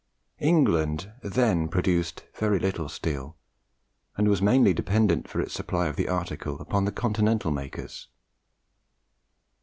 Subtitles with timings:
[0.39, 3.37] England then produced very little steel,
[4.17, 8.07] and was mainly dependent for its supply of the article upon the continental makers.